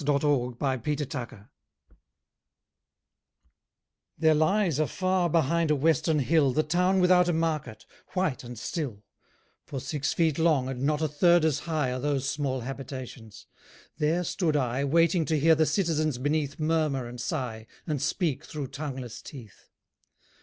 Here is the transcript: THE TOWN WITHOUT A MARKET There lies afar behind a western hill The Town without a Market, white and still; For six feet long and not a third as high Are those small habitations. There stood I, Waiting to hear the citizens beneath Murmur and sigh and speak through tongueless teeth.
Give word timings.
THE 0.03 0.17
TOWN 0.17 0.57
WITHOUT 0.59 0.79
A 0.83 1.03
MARKET 1.13 1.39
There 4.17 4.33
lies 4.33 4.79
afar 4.79 5.29
behind 5.29 5.69
a 5.69 5.75
western 5.75 6.17
hill 6.17 6.51
The 6.53 6.63
Town 6.63 6.99
without 6.99 7.27
a 7.29 7.33
Market, 7.33 7.85
white 8.13 8.43
and 8.43 8.57
still; 8.57 9.03
For 9.67 9.79
six 9.79 10.11
feet 10.11 10.39
long 10.39 10.67
and 10.69 10.81
not 10.81 11.03
a 11.03 11.07
third 11.07 11.45
as 11.45 11.59
high 11.69 11.91
Are 11.93 11.99
those 11.99 12.27
small 12.27 12.61
habitations. 12.61 13.45
There 13.99 14.23
stood 14.23 14.55
I, 14.57 14.83
Waiting 14.85 15.23
to 15.25 15.37
hear 15.39 15.53
the 15.53 15.67
citizens 15.67 16.17
beneath 16.17 16.59
Murmur 16.59 17.05
and 17.05 17.21
sigh 17.21 17.67
and 17.85 18.01
speak 18.01 18.43
through 18.43 18.69
tongueless 18.69 19.21
teeth. 19.21 19.69